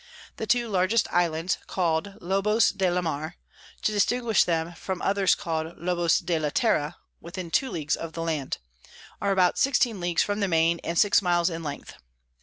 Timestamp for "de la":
2.71-3.03, 6.17-6.49